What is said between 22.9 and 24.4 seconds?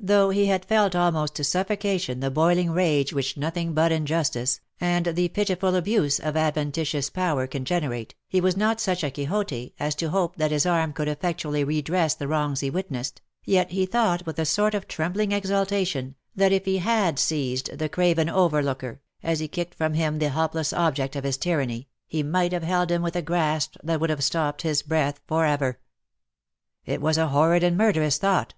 him with a grasp that would have